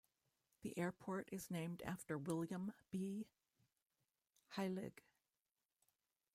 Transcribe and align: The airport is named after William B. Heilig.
The 0.63 0.75
airport 0.79 1.29
is 1.31 1.51
named 1.51 1.83
after 1.83 2.17
William 2.17 2.73
B. 2.89 3.27
Heilig. 4.57 5.03